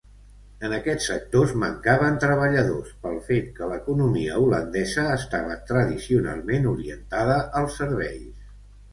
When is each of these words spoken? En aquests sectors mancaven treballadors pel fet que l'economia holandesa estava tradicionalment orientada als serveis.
En 0.67 0.71
aquests 0.75 1.07
sectors 1.09 1.51
mancaven 1.63 2.15
treballadors 2.23 2.93
pel 3.03 3.19
fet 3.27 3.51
que 3.59 3.67
l'economia 3.71 4.39
holandesa 4.45 5.03
estava 5.17 5.59
tradicionalment 5.73 6.65
orientada 6.71 7.37
als 7.61 7.77
serveis. 7.83 8.49